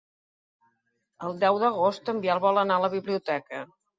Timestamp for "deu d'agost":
1.43-2.11